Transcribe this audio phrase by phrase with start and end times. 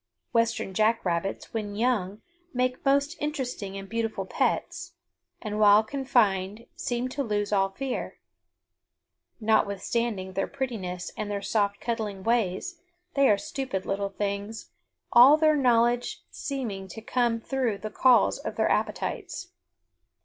[0.31, 2.23] Western jack rabbits when young
[2.55, 4.93] make most interesting and beautiful pets,
[5.43, 8.17] and, while confined, seem to lose all fear.
[9.39, 12.81] Notwithstanding their prettiness and their soft cuddling ways,
[13.13, 14.71] they are stupid little things,
[15.13, 19.49] all their knowledge seeming to come through the calls of their appetites.